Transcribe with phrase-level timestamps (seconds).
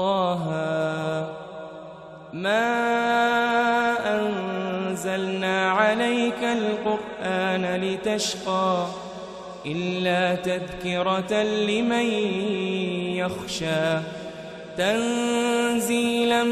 [0.00, 0.44] طه
[2.32, 2.70] ما
[4.16, 8.86] أنزلنا عليك القرآن لتشقى
[9.66, 12.06] إلا تذكرة لمن
[13.20, 13.98] يخشى
[14.76, 16.44] تنزيلا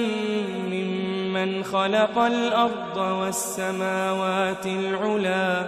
[0.71, 5.67] ممن خلق الأرض والسماوات العلا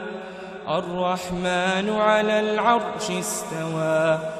[0.68, 4.39] الرحمن على العرش استوى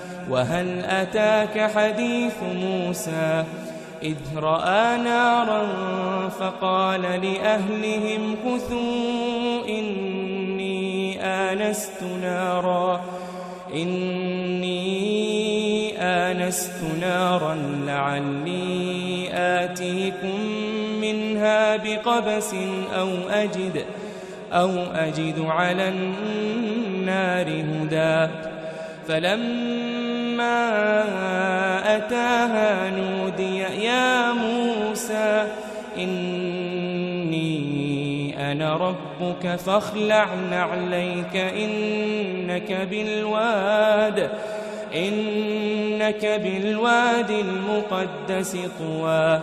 [0.29, 3.43] وهل أتاك حديث موسى؟
[4.03, 5.67] إذ رأى نارا
[6.29, 13.01] فقال لأهلهم كثوا إني آنست نارا
[13.73, 14.81] إني
[15.99, 20.39] آنست نارا لعلي آتيكم
[21.01, 22.53] منها بقبس
[22.95, 23.85] أو أجد
[24.51, 28.31] أو أجد على النار هدى.
[29.07, 30.10] فلما
[31.95, 35.47] أتاها نودي يا موسى
[37.11, 37.51] إني
[38.51, 44.29] أنا ربك فاخلع نعليك إنك بالواد
[44.95, 49.39] إنك بالواد المقدس طوى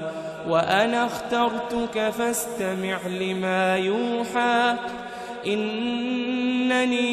[0.49, 4.75] وأنا اخترتك فاستمع لما يوحى
[5.47, 7.09] إنني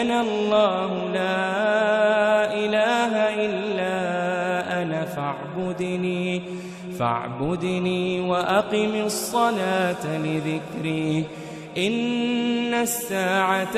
[0.00, 3.12] أنا الله لا إله
[3.44, 3.96] إلا
[4.82, 6.42] أنا فاعبدني
[6.98, 11.24] فاعبدني وأقم الصلاة لذكري.
[11.78, 13.76] إن الساعة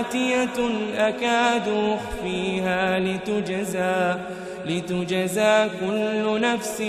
[0.00, 0.58] آتية
[0.96, 4.14] أكاد أخفيها لتجزى
[4.66, 6.82] لتجزى كل نفس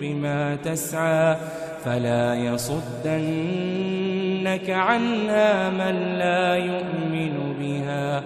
[0.00, 1.36] بما تسعى.
[1.84, 2.34] فلا
[4.40, 8.22] يصدنك عنها من لا يؤمن بها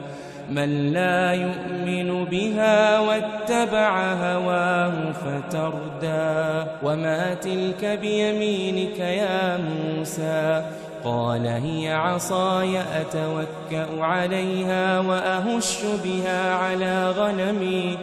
[0.50, 6.70] من لا يؤمن بها واتبع هواه فتردى.
[6.82, 10.64] وما تلك بيمينك يا موسى؟
[11.04, 17.98] قال هي عصاي أتوكأ عليها وأهش بها على غنمي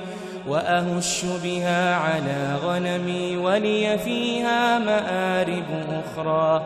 [0.47, 5.63] وأهش بها على غنمي ولي فيها مآرب
[6.03, 6.65] أخرى.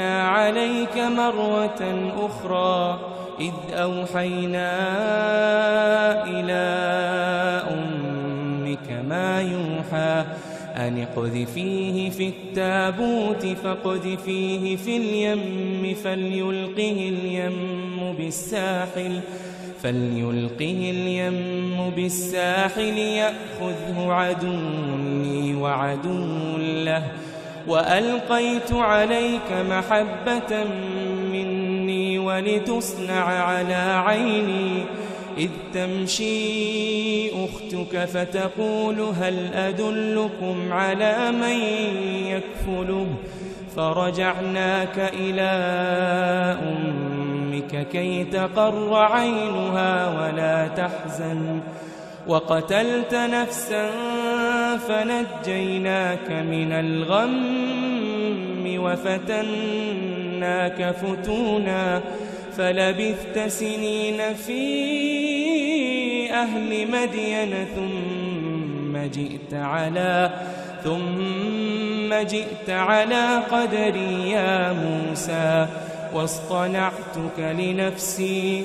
[0.00, 3.00] عليك مرة أخرى
[3.40, 4.72] إذ أوحينا
[6.24, 6.62] إلى
[7.70, 10.24] أمك ما يوحى
[10.76, 19.20] أن اقذفيه في التابوت فاقذفيه في اليم فليلقه اليم بالساحل
[19.82, 24.56] فليلقه اليم بالساحل يأخذه عدو
[25.22, 27.12] لي وعدو له
[27.68, 30.64] وألقيت عليك محبة
[31.32, 34.84] مني ولتصنع على عيني.
[35.38, 41.60] إذ تمشي أختك فتقول هل أدلكم على من
[42.26, 43.06] يكفله؟
[43.76, 45.50] فرجعناك إلى
[46.62, 51.60] أمك كي تقر عينها ولا تحزن.
[52.26, 53.90] وقتلت نفسا
[54.78, 57.86] فنجيناك من الغم
[58.78, 60.00] وفتناك
[60.94, 62.02] فتونا
[62.56, 70.30] فلبثت سنين في أهل مدين ثم جئت على
[70.84, 75.66] ثم جئت على قدري يا موسى
[76.14, 78.64] واصطنعتك لنفسي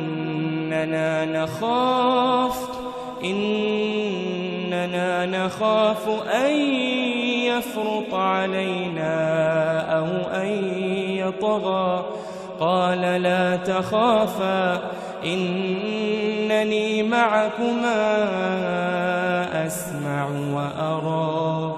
[0.83, 2.69] إننا نخاف
[3.23, 6.51] إننا نخاف أن
[7.45, 9.15] يفرط علينا
[9.97, 10.05] أو
[10.41, 10.47] أن
[11.09, 12.05] يطغى.
[12.59, 14.81] قال لا تخافا
[15.25, 18.17] إنني معكما
[19.67, 21.75] أسمع وأرى.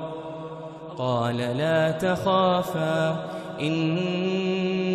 [0.98, 3.16] قال لا تخافا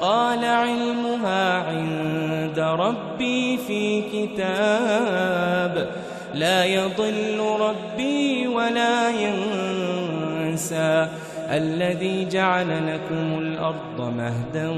[0.00, 5.88] قال علمها عند ربي في كتاب.
[6.34, 11.08] لا يضل ربي ولا ينسى.
[11.50, 14.72] الذي جعل لكم الأرض مهدا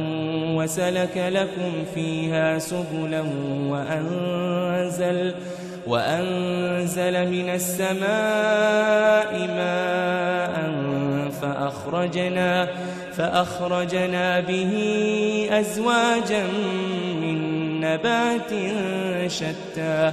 [0.57, 3.25] وسلك لكم فيها سبلا
[3.69, 5.35] وأنزل.
[5.89, 10.73] وأنزل من السماء ماء
[11.43, 12.69] فأخرجنا
[13.13, 14.73] فأخرجنا به
[15.51, 16.45] أزواجا
[17.23, 17.39] من
[17.81, 18.51] نبات
[19.27, 20.13] شتى.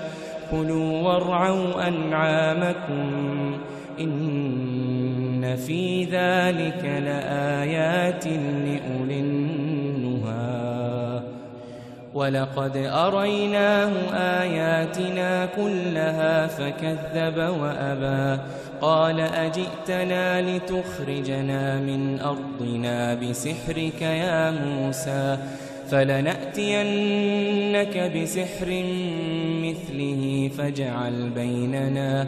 [0.52, 3.58] كلوا وارعوا أنعامكم
[4.00, 9.20] إن في ذلك لآيات لأولي
[12.16, 18.42] ولقد أريناه آياتنا كلها فكذب وأبى.
[18.82, 25.38] قال أجئتنا لتخرجنا من أرضنا بسحرك يا موسى
[25.92, 26.78] فلنأتينك
[28.16, 28.84] بسحر
[29.64, 32.28] مثله فاجعل بيننا فاجعل بيننا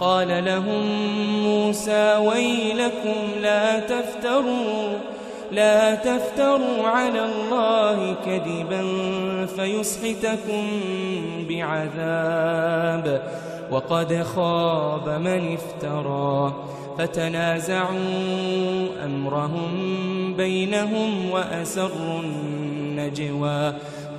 [0.00, 0.82] قال لهم
[1.42, 4.98] موسى ويلكم لا تفتروا
[5.52, 8.82] لا تفتروا على الله كذبا
[9.46, 10.66] فيسحتكم
[11.48, 13.22] بعذاب.
[13.70, 16.54] وقد خاب من افترى
[16.98, 23.72] فتنازعوا أمرهم بينهم وأسروا النجوى.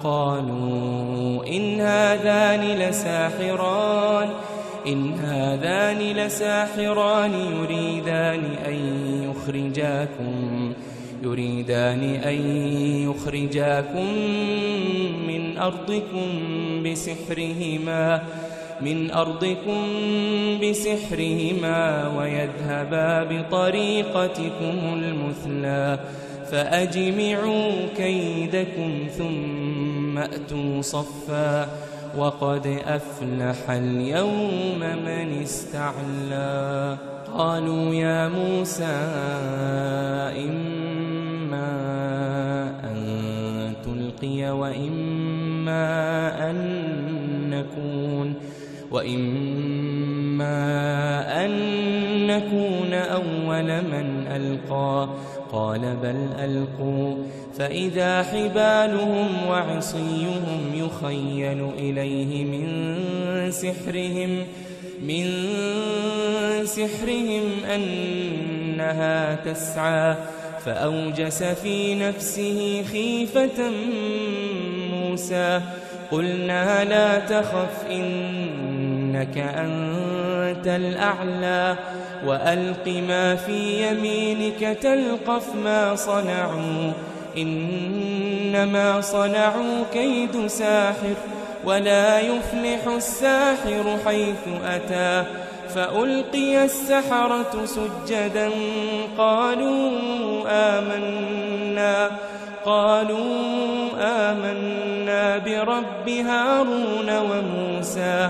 [0.03, 4.29] قالوا إن هذان لساحران
[4.87, 8.77] إن هذان لساحران يريدان أن
[9.29, 10.73] يخرجاكم
[11.23, 12.37] يريدان أن
[13.09, 14.07] يخرجاكم
[15.27, 16.27] من أرضكم
[16.83, 18.23] بسحرهما
[18.81, 19.81] من أرضكم
[20.63, 25.99] بسحرهما ويذهبا بطريقتكم المثلى
[26.51, 31.67] فأجمعوا كيدكم ثم أتوا صفا.
[32.17, 36.97] وقد أفلح اليوم من استعلى.
[37.37, 38.95] قالوا يا موسى
[40.45, 41.71] إما
[42.83, 45.85] أن تلقي وإما
[46.49, 46.57] أن
[47.49, 48.33] نكون
[48.91, 50.55] وإما
[51.45, 51.51] أن
[52.37, 55.09] نكون أول من ألقى.
[55.51, 57.15] قال بل ألقوا.
[57.57, 62.91] فإذا حبالهم وعصيهم يخيل إليه من
[63.51, 64.43] سحرهم
[65.01, 65.25] من
[66.65, 67.43] سحرهم
[67.75, 70.15] أنها تسعى.
[70.65, 73.71] فأوجس في نفسه خيفة
[74.93, 75.61] موسى.
[76.11, 77.85] قلنا لا تخف
[79.15, 81.75] إنك أنت الأعلى
[82.25, 86.91] وألق ما في يمينك تلقف ما صنعوا.
[87.37, 91.15] إنما صنعوا كيد ساحر
[91.65, 95.23] ولا يفلح الساحر حيث أتى.
[95.75, 98.49] فألقي السحرة سجدا
[99.17, 99.91] قالوا
[100.47, 102.11] آمنا
[102.65, 103.33] قالوا
[104.01, 108.29] آمنا برب هارون وموسى.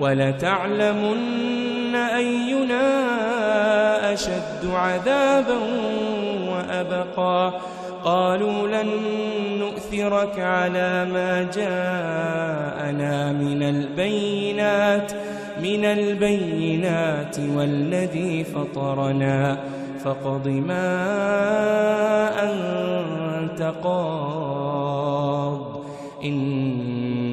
[0.00, 2.82] ولتعلمن أينا
[4.12, 5.58] أشد عذابا
[6.48, 7.52] وأبقى.
[8.04, 8.88] قالوا لن
[9.58, 15.12] نؤثرك على ما جاءنا من البينات
[15.62, 19.58] من البينات والذي فطرنا.
[20.04, 21.04] فاقض ما
[22.42, 25.60] أنت قاض.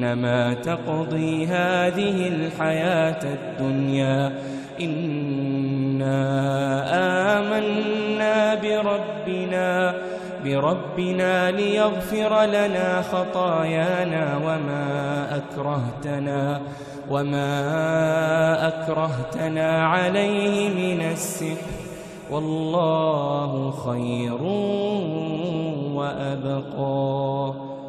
[0.04, 4.32] إنما تقضي هذه الحياة الدنيا.
[4.80, 6.20] إنا
[7.38, 9.94] آمنا بربنا
[10.44, 16.60] بربنا ليغفر لنا خطايانا وما أكرهتنا
[17.10, 17.48] وما
[18.68, 21.56] أكرهتنا عليه من السحر.
[22.30, 24.42] والله خير
[25.94, 27.73] وأبقى.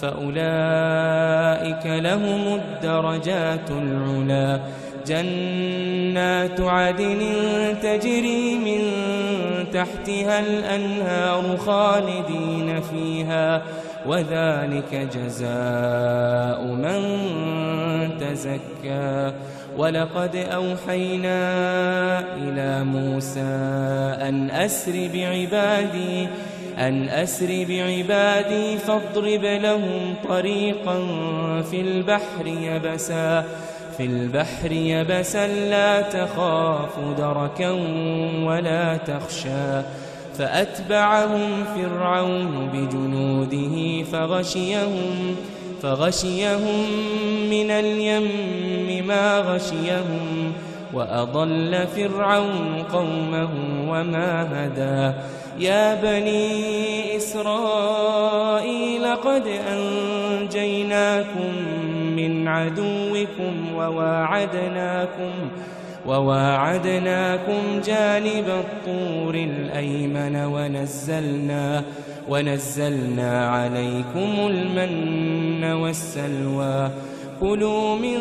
[0.00, 4.60] فأولئك لهم الدرجات العلا.
[5.06, 7.20] جنات عدن
[7.82, 8.82] تجري من
[9.72, 13.62] تحتها الأنهار خالدين فيها
[14.06, 17.00] وذلك جزاء من
[18.20, 19.32] تزكى.
[19.78, 21.38] ولقد أوحينا
[22.20, 23.40] إلى موسى
[24.28, 26.28] أن أسر بعبادي
[26.78, 30.98] أن أسر بعبادي فاضرب لهم طريقا
[31.70, 33.44] في البحر يبسا
[33.96, 37.70] في البحر يبسا لا تخاف دركا
[38.44, 39.82] ولا تخشى.
[40.38, 45.36] فأتبعهم فرعون بجنوده فغشيهم
[45.82, 46.86] فغشيهم
[47.50, 50.52] من اليم ما غشيهم
[50.94, 53.48] وأضل فرعون قومه
[53.88, 55.18] وما هدى.
[55.60, 61.52] يا بني إسرائيل قد أنجيناكم
[62.16, 65.30] من عدوكم وواعدناكم
[66.06, 71.84] وواعدناكم جانب الطور الأيمن ونزلنا
[72.28, 76.90] ونزلنا عليكم المن والسلوى.
[77.40, 78.18] كلوا من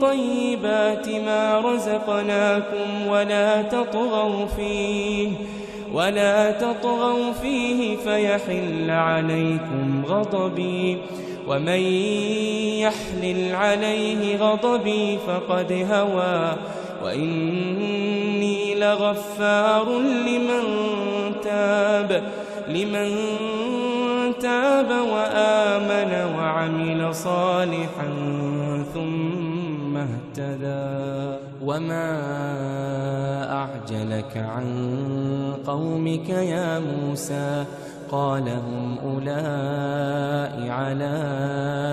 [0.00, 5.28] طيبات ما رزقناكم ولا تطغوا فيه.
[5.94, 10.98] ولا تطغوا فيه فيحل عليكم غضبي.
[11.48, 11.80] ومن
[12.78, 16.56] يحلل عليه غضبي فقد هوى.
[17.04, 20.62] وإني لغفار لمن
[21.44, 22.22] تاب.
[22.68, 23.10] لمن
[24.40, 28.08] تاب وآمن وعمل صالحا
[28.94, 31.19] ثم اهتدى.
[31.70, 32.10] وما
[33.52, 34.66] أعجلك عن
[35.66, 37.64] قومك يا موسى
[38.10, 41.14] قال هم أولئك على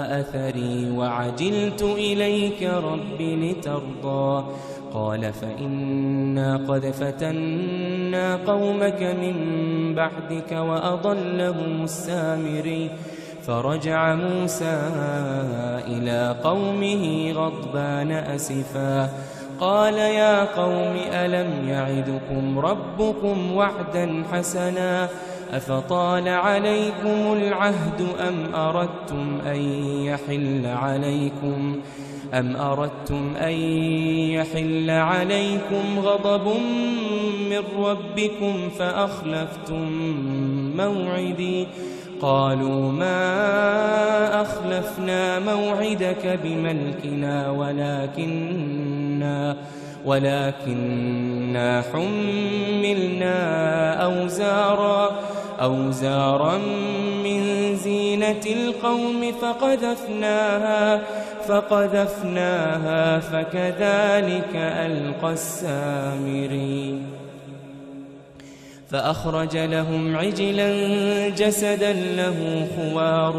[0.10, 4.46] أثري وعجلت إليك رب لترضى
[4.93, 9.36] قال فإنا قد فتنا قومك من
[9.96, 12.89] بعدك وأضلهم السامري
[13.43, 14.79] فرجع موسى
[15.88, 19.10] إلى قومه غضبان أسفا
[19.59, 25.09] قال يا قوم ألم يعدكم ربكم وعدا حسنا
[25.53, 29.61] أفطال عليكم العهد أم أردتم أن
[30.05, 31.79] يحل عليكم
[32.33, 33.53] أم أردتم أن
[34.31, 36.47] يحل عليكم غضب
[37.49, 39.91] من ربكم فأخلفتم
[40.77, 41.67] موعدي
[42.21, 47.51] قالوا ما أخلفنا موعدك بملكنا
[49.17, 49.57] ولكننا
[50.05, 53.38] ولكننا حملنا
[54.03, 55.19] أوزارا
[55.62, 56.57] أوزارا
[57.24, 61.01] من زينة القوم فقذفناها
[61.47, 67.01] فقذفناها فكذلك ألقى السامري
[68.89, 70.69] فأخرج لهم عجلا
[71.29, 73.33] جسدا له خوار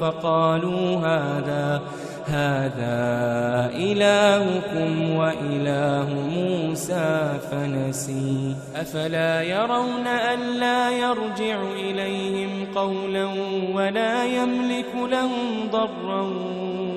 [0.00, 1.82] فقالوا هذا
[2.30, 8.56] هذا إلهكم وإله موسى فنسي.
[8.76, 13.28] أفلا يرون ألا يرجع إليهم قولا
[13.74, 16.22] ولا يملك لهم ضرا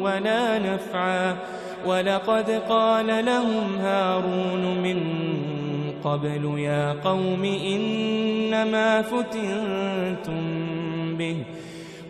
[0.01, 1.35] ولا نفعا.
[1.85, 4.99] ولقد قال لهم هارون من
[6.03, 10.41] قبل يا قوم إنما فتنتم
[11.17, 11.37] به.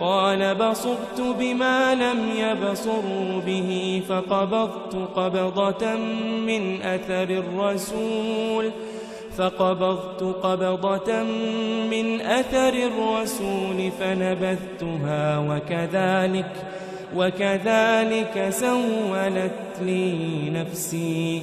[0.00, 5.96] قال بصرت بما لم يبصروا به فقبضت قبضة
[6.46, 8.70] من أثر الرسول
[9.36, 11.22] فقبضت قبضة
[11.90, 16.52] من أثر الرسول فنبذتها وكذلك
[17.16, 21.42] وكذلك سولت لي نفسي.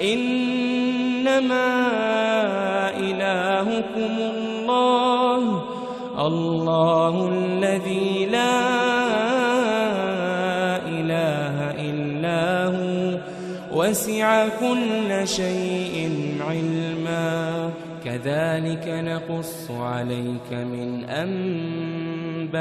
[0.02, 1.88] إنما
[2.98, 5.64] إلهكم الله
[6.26, 8.60] الله الذي لا
[10.88, 11.56] إله
[11.90, 13.20] إلا هو.
[13.80, 15.96] وسع كل شيء
[16.48, 17.72] علما.
[18.12, 22.52] كذلك نقص عليك من أنباء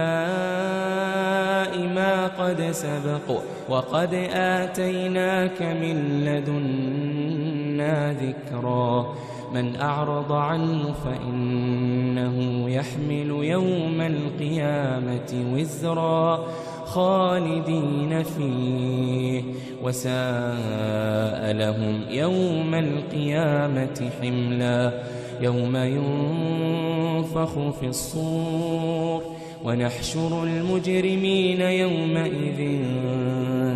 [1.95, 9.15] ما قد سبق وقد آتيناك من لدنا ذكرا
[9.55, 16.47] من أعرض عنه فإنه يحمل يوم القيامة وزرا
[16.85, 19.43] خالدين فيه
[19.83, 29.23] وساء لهم يوم القيامة حملا يوم ينفخ في الصور
[29.65, 32.83] ونحشر المجرمين يومئذ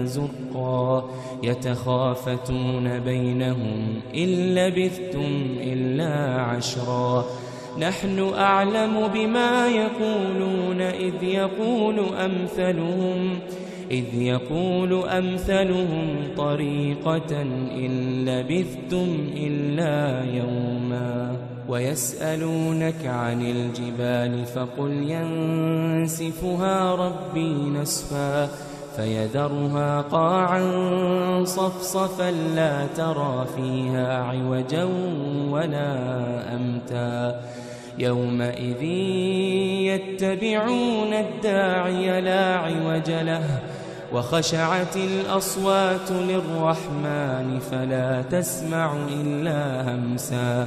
[0.05, 1.11] زرقا
[1.43, 7.25] يتخافتون بينهم إن لبثتم إلا عشرا
[7.81, 13.39] نحن أعلم بما يقولون إذ يقول أمثلهم
[13.91, 17.43] إذ يقول أمثلهم طريقة
[17.77, 21.37] إن لبثتم إلا يوما
[21.69, 28.49] ويسألونك عن الجبال فقل ينسفها ربي نسفا
[28.97, 30.65] فيذرها قاعا
[31.45, 34.85] صفصفا لا ترى فيها عوجا
[35.51, 35.95] ولا
[36.55, 37.41] أمتا
[37.99, 38.83] يومئذ
[39.93, 43.59] يتبعون الداعي لا عوج له
[44.13, 50.67] وخشعت الأصوات للرحمن فلا تسمع إلا همسا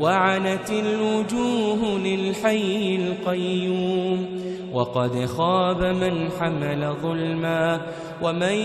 [0.00, 4.26] وعنت الوجوه للحي القيوم
[4.72, 7.80] وقد خاب من حمل ظلما
[8.22, 8.56] ومن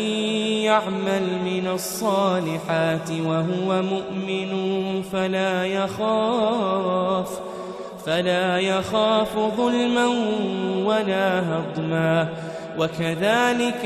[0.63, 4.51] يعمل من الصالحات وهو مؤمن
[5.11, 7.39] فلا يخاف
[8.05, 10.07] فلا يخاف ظلما
[10.85, 12.33] ولا هضما
[12.79, 13.85] وكذلك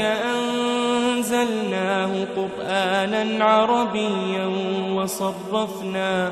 [1.19, 4.45] أنزلناه قرآنا عربيا
[4.93, 6.31] وصرفنا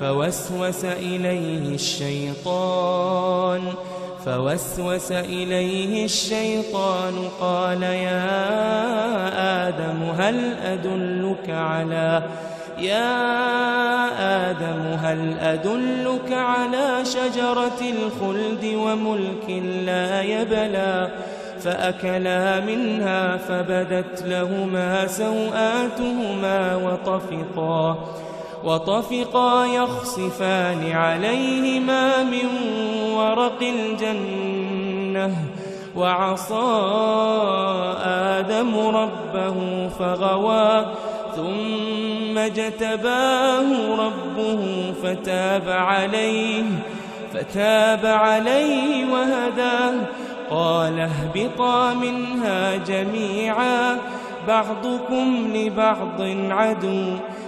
[0.00, 3.62] فوسوس إليه الشيطان
[4.24, 12.22] فوسوس إليه الشيطان قال يا آدم هل أدلك على
[12.78, 13.14] يا
[14.50, 19.50] آدم هل أدلك على شجرة الخلد وملك
[19.86, 21.08] لا يبلى
[21.60, 28.04] فأكلا منها فبدت لهما سوآتهما وطفقا.
[28.64, 32.48] وطفقا يخصفان عليهما من
[33.14, 35.36] ورق الجنة
[35.96, 36.54] وعصى
[38.04, 40.86] آدم ربه فغوى
[41.36, 46.64] ثم اجتباه ربه فتاب عليه
[47.34, 49.94] فتاب عليه وهداه
[50.50, 53.98] قال اهبطا منها جميعا
[54.48, 57.16] بعضكم لبعض عدو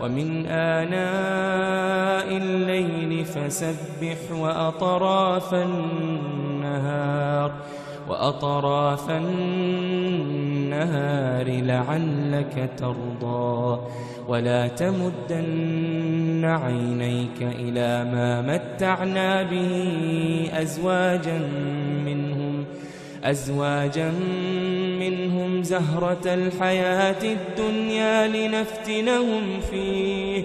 [0.00, 7.52] ومن آناء الليل فسبح وأطراف النهار
[8.08, 10.40] وأطراف النهار
[11.62, 13.80] لعلك ترضى
[14.28, 21.38] ولا تمدن عينيك إلى ما متعنا به أزواجا
[22.04, 22.64] منهم
[23.24, 24.59] أزواجا منهم
[25.62, 30.44] زهرة الحياة الدنيا لنفتنهم فيه.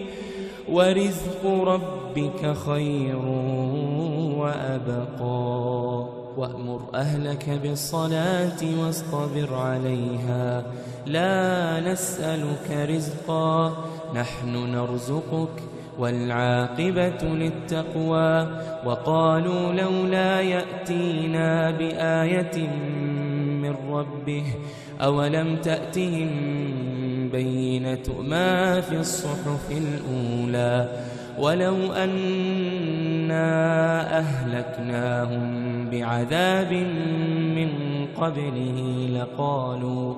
[0.71, 3.25] ورزق ربك خير
[4.37, 6.05] وأبقى.
[6.37, 10.63] وأمر أهلك بالصلاة واصطبر عليها.
[11.05, 13.73] لا نسألك رزقا
[14.15, 15.63] نحن نرزقك
[15.99, 18.47] والعاقبة للتقوى.
[18.85, 22.67] وقالوا لولا يأتينا بآية
[23.61, 24.45] من ربه
[25.01, 26.29] أولم تأتهم
[27.31, 30.89] بينة ما في الصحف الأولى
[31.39, 33.47] ولو أنا
[34.17, 36.73] أهلكناهم بعذاب
[37.55, 37.69] من
[38.17, 40.13] قبله لقالوا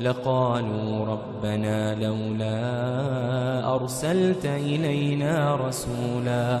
[0.00, 6.60] لقالوا ربنا لولا أرسلت إلينا رسولا.